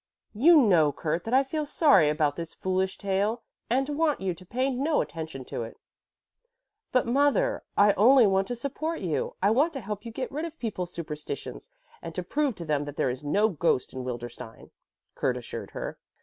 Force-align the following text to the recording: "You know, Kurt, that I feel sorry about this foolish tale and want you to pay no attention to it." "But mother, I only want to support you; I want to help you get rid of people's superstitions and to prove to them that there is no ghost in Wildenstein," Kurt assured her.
"You 0.33 0.57
know, 0.57 0.91
Kurt, 0.91 1.25
that 1.25 1.33
I 1.35 1.43
feel 1.43 1.63
sorry 1.63 2.09
about 2.09 2.35
this 2.35 2.55
foolish 2.55 2.97
tale 2.97 3.43
and 3.69 3.87
want 3.89 4.19
you 4.19 4.33
to 4.33 4.45
pay 4.47 4.71
no 4.71 4.99
attention 4.99 5.45
to 5.45 5.61
it." 5.61 5.77
"But 6.91 7.05
mother, 7.05 7.61
I 7.77 7.93
only 7.93 8.25
want 8.25 8.47
to 8.47 8.55
support 8.55 9.01
you; 9.01 9.35
I 9.43 9.51
want 9.51 9.73
to 9.73 9.79
help 9.79 10.03
you 10.03 10.11
get 10.11 10.31
rid 10.31 10.45
of 10.45 10.57
people's 10.57 10.91
superstitions 10.91 11.69
and 12.01 12.15
to 12.15 12.23
prove 12.23 12.55
to 12.55 12.65
them 12.65 12.85
that 12.85 12.95
there 12.97 13.11
is 13.11 13.23
no 13.23 13.49
ghost 13.49 13.93
in 13.93 14.03
Wildenstein," 14.03 14.71
Kurt 15.13 15.37
assured 15.37 15.69
her. 15.69 15.99